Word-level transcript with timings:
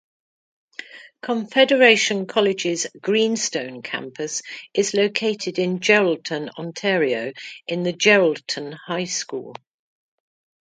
Confederation 1.21 2.25
College's 2.25 2.87
Greenstone 2.99 3.83
Campus 3.83 4.41
is 4.73 4.95
located 4.95 5.59
in 5.59 5.79
Geraldton, 5.79 6.49
Ontario 6.57 7.33
in 7.67 7.83
the 7.83 7.93
Geraldton 7.93 8.73
High 8.73 9.05
School. 9.05 9.53